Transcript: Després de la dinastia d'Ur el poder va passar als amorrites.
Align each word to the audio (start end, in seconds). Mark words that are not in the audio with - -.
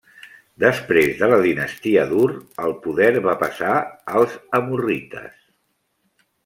Després 0.61 1.11
de 1.19 1.29
la 1.33 1.37
dinastia 1.43 2.07
d'Ur 2.13 2.25
el 2.65 2.75
poder 2.87 3.13
va 3.29 3.37
passar 3.45 3.77
als 4.19 4.43
amorrites. 4.63 5.39